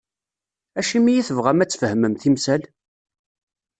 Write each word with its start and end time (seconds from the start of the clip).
Acimi 0.79 1.13
i 1.15 1.23
tebɣam, 1.27 1.59
a-tt-fehmem 1.63 2.13
temsal? 2.21 2.61